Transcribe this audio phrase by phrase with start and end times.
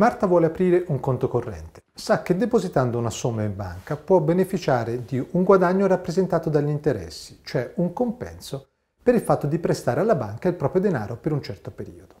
[0.00, 1.82] Marta vuole aprire un conto corrente.
[1.92, 7.40] Sa che depositando una somma in banca può beneficiare di un guadagno rappresentato dagli interessi,
[7.42, 8.68] cioè un compenso
[9.02, 12.14] per il fatto di prestare alla banca il proprio denaro per un certo periodo.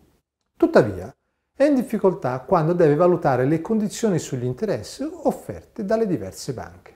[0.58, 1.10] Tuttavia,
[1.56, 6.94] è in difficoltà quando deve valutare le condizioni sugli interessi offerte dalle diverse banche.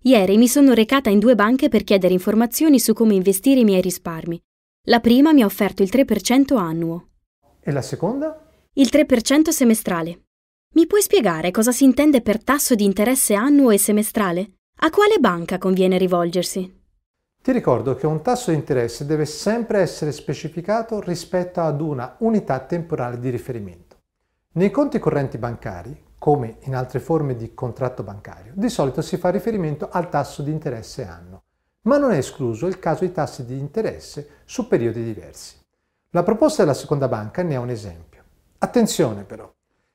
[0.00, 3.82] Ieri mi sono recata in due banche per chiedere informazioni su come investire i miei
[3.82, 4.40] risparmi.
[4.86, 7.08] La prima mi ha offerto il 3% annuo.
[7.60, 8.41] E la seconda?
[8.74, 10.22] Il 3% semestrale.
[10.76, 14.52] Mi puoi spiegare cosa si intende per tasso di interesse annuo e semestrale?
[14.76, 16.80] A quale banca conviene rivolgersi?
[17.42, 22.60] Ti ricordo che un tasso di interesse deve sempre essere specificato rispetto ad una unità
[22.60, 23.96] temporale di riferimento.
[24.52, 29.28] Nei conti correnti bancari, come in altre forme di contratto bancario, di solito si fa
[29.28, 31.42] riferimento al tasso di interesse annuo,
[31.82, 35.56] ma non è escluso il caso di tassi di interesse su periodi diversi.
[36.12, 38.11] La proposta della seconda banca ne è un esempio.
[38.64, 39.52] Attenzione però,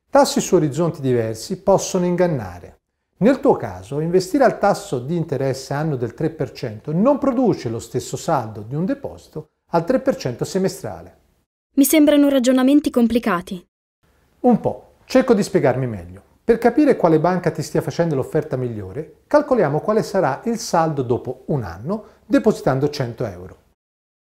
[0.10, 2.80] tassi su orizzonti diversi possono ingannare.
[3.20, 8.18] Nel tuo caso, investire al tasso di interesse anno del 3% non produce lo stesso
[8.18, 11.18] saldo di un deposito al 3% semestrale.
[11.76, 13.66] Mi sembrano ragionamenti complicati.
[14.42, 16.22] Un po', cerco di spiegarmi meglio.
[16.44, 21.44] Per capire quale banca ti stia facendo l'offerta migliore, calcoliamo quale sarà il saldo dopo
[21.48, 23.58] un anno depositando 100 euro.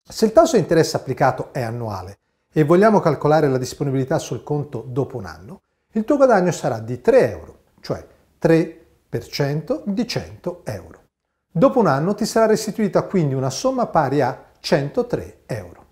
[0.07, 2.19] Se il tasso di interesse applicato è annuale
[2.51, 5.61] e vogliamo calcolare la disponibilità sul conto dopo un anno,
[5.93, 8.05] il tuo guadagno sarà di 3 euro, cioè
[8.41, 11.03] 3% di 100 euro.
[11.51, 15.85] Dopo un anno ti sarà restituita quindi una somma pari a 103 euro.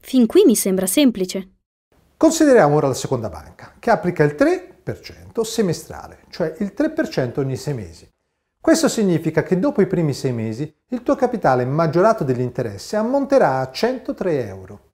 [0.00, 1.52] Fin qui mi sembra semplice.
[2.16, 7.74] Consideriamo ora la seconda banca, che applica il 3% semestrale, cioè il 3% ogni 6
[7.74, 8.08] mesi.
[8.60, 13.60] Questo significa che dopo i primi 6 mesi il tuo capitale maggiorato degli interessi ammonterà
[13.60, 14.87] a 103 euro.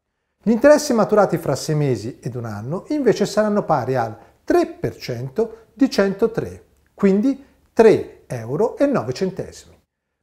[0.47, 4.14] Gli interessi maturati fra 6 mesi ed un anno invece saranno pari al
[4.47, 9.75] 3% di 103, quindi 3 euro e 9 centesimi,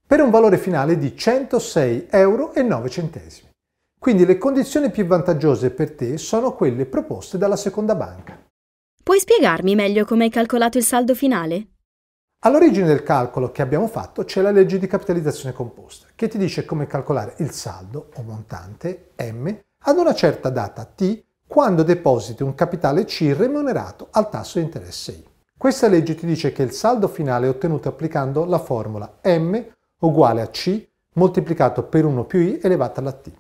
[0.06, 3.50] per un valore finale di 106 euro e 9 centesimi.
[4.00, 8.40] Quindi le condizioni più vantaggiose per te sono quelle proposte dalla seconda banca.
[9.04, 11.70] Puoi spiegarmi meglio come hai calcolato il saldo finale?
[12.44, 16.64] All'origine del calcolo che abbiamo fatto c'è la legge di capitalizzazione composta, che ti dice
[16.64, 19.52] come calcolare il saldo o montante M
[19.84, 25.12] ad una certa data t quando depositi un capitale C remunerato al tasso di interesse
[25.12, 25.26] I.
[25.58, 29.60] Questa legge ti dice che il saldo finale è ottenuto applicando la formula m
[30.00, 33.32] uguale a c moltiplicato per 1 più i elevato alla t.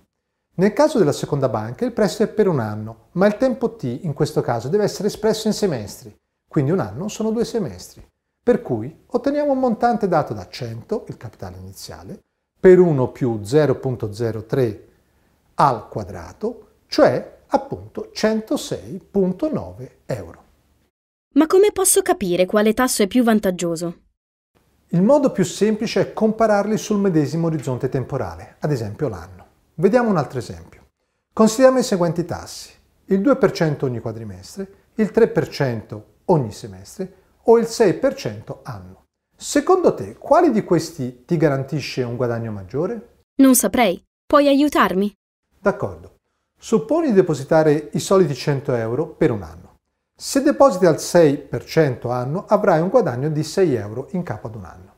[0.56, 3.84] Nel caso della seconda banca il prestito è per un anno, ma il tempo t
[4.01, 6.16] in questo caso deve essere espresso in semestri,
[6.47, 8.06] quindi un anno sono due semestri.
[8.44, 12.19] Per cui otteniamo un montante dato da 100, il capitale iniziale,
[12.59, 14.90] per 1 più 0.03
[15.62, 20.44] al quadrato, cioè appunto 106.9 euro.
[21.34, 24.00] Ma come posso capire quale tasso è più vantaggioso?
[24.88, 29.46] Il modo più semplice è compararli sul medesimo orizzonte temporale, ad esempio l'anno.
[29.76, 30.88] Vediamo un altro esempio.
[31.32, 32.72] Consideriamo i seguenti tassi.
[33.06, 39.06] Il 2% ogni quadrimestre, il 3% ogni semestre o il 6% anno.
[39.38, 43.20] Secondo te, quale di questi ti garantisce un guadagno maggiore?
[43.36, 44.04] Non saprei.
[44.26, 45.14] Puoi aiutarmi?
[45.62, 46.16] D'accordo.
[46.58, 49.76] Supponi di depositare i soliti 100 euro per un anno.
[50.16, 54.66] Se depositi al 6% anno avrai un guadagno di 6 euro in capo ad un
[54.66, 54.96] anno.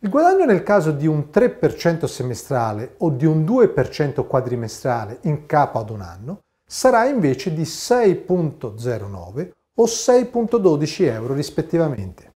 [0.00, 5.78] Il guadagno nel caso di un 3% semestrale o di un 2% quadrimestrale in capo
[5.78, 12.32] ad un anno sarà invece di 6.09 o 6.12 euro rispettivamente.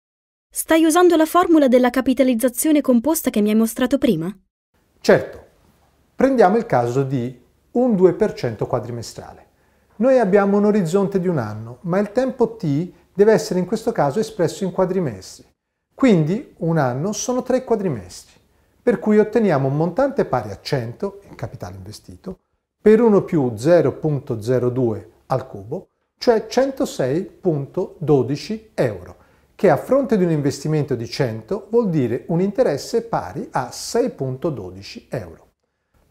[0.50, 4.34] Stai usando la formula della capitalizzazione composta che mi hai mostrato prima?
[5.00, 5.44] Certo.
[6.14, 7.46] Prendiamo il caso di
[7.80, 9.46] un 2% quadrimestrale.
[9.96, 13.92] Noi abbiamo un orizzonte di un anno, ma il tempo t deve essere in questo
[13.92, 15.46] caso espresso in quadrimestri.
[15.94, 18.34] Quindi un anno sono tre quadrimestri,
[18.80, 22.38] per cui otteniamo un montante pari a 100, il capitale investito,
[22.80, 29.16] per 1 più 0.02 al cubo, cioè 106.12 euro,
[29.56, 35.06] che a fronte di un investimento di 100 vuol dire un interesse pari a 6.12
[35.08, 35.47] euro.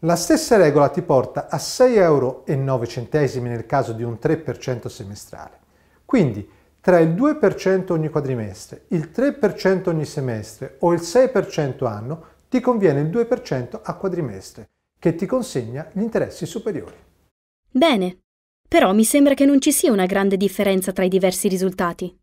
[0.02, 5.58] La stessa regola ti porta a 6,09 euro nel caso di un 3% semestrale.
[6.04, 6.48] Quindi
[6.80, 13.00] tra il 2% ogni quadrimestre, il 3% ogni semestre o il 6% anno ti conviene
[13.00, 14.68] il 2% a quadrimestre,
[15.00, 16.94] che ti consegna gli interessi superiori.
[17.68, 18.18] Bene,
[18.68, 22.16] però mi sembra che non ci sia una grande differenza tra i diversi risultati.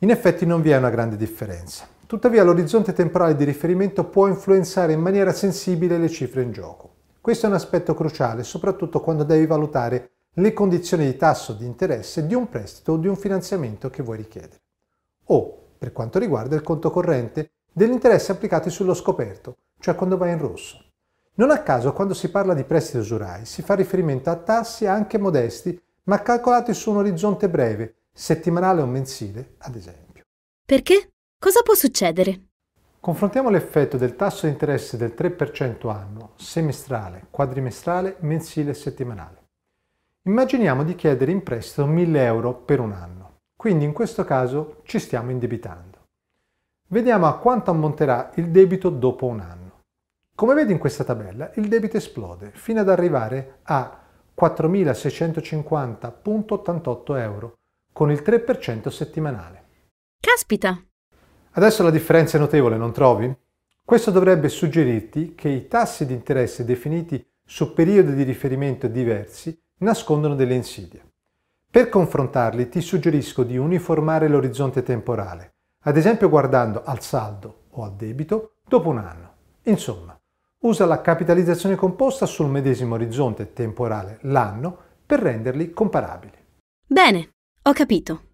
[0.00, 1.86] In effetti non vi è una grande differenza.
[2.04, 6.94] Tuttavia l'orizzonte temporale di riferimento può influenzare in maniera sensibile le cifre in gioco.
[7.26, 12.24] Questo è un aspetto cruciale, soprattutto quando devi valutare le condizioni di tasso di interesse
[12.24, 14.60] di un prestito o di un finanziamento che vuoi richiedere.
[15.24, 20.30] O, per quanto riguarda il conto corrente, degli interessi applicati sullo scoperto, cioè quando vai
[20.30, 20.78] in rosso.
[21.34, 25.18] Non a caso quando si parla di prestiti usurai si fa riferimento a tassi anche
[25.18, 30.22] modesti, ma calcolati su un orizzonte breve, settimanale o mensile, ad esempio.
[30.64, 31.10] Perché?
[31.40, 32.50] Cosa può succedere?
[33.00, 39.44] Confrontiamo l'effetto del tasso di interesse del 3% annuo, semestrale, quadrimestrale, mensile e settimanale.
[40.22, 44.98] Immaginiamo di chiedere in prestito 1000 euro per un anno, quindi in questo caso ci
[44.98, 45.94] stiamo indebitando.
[46.88, 49.82] Vediamo a quanto ammonterà il debito dopo un anno.
[50.34, 54.00] Come vedi in questa tabella, il debito esplode fino ad arrivare a
[54.38, 57.58] 4.650.88 euro
[57.92, 59.64] con il 3% settimanale.
[60.20, 60.85] Caspita!
[61.56, 63.34] Adesso la differenza è notevole, non trovi?
[63.82, 70.34] Questo dovrebbe suggerirti che i tassi di interesse definiti su periodi di riferimento diversi nascondono
[70.34, 71.02] delle insidie.
[71.70, 75.54] Per confrontarli ti suggerisco di uniformare l'orizzonte temporale,
[75.84, 79.32] ad esempio guardando al saldo o al debito dopo un anno.
[79.62, 80.18] Insomma,
[80.58, 84.76] usa la capitalizzazione composta sul medesimo orizzonte temporale, l'anno,
[85.06, 86.36] per renderli comparabili.
[86.86, 87.30] Bene,
[87.62, 88.25] ho capito.